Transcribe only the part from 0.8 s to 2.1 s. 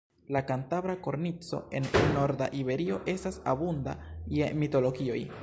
Kornico, en